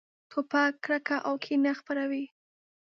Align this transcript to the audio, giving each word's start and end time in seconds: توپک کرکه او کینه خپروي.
توپک 0.31 0.73
کرکه 0.85 1.17
او 1.27 1.33
کینه 1.43 1.71
خپروي. 1.79 2.23